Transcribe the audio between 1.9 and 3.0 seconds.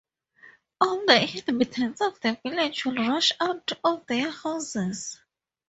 of the village will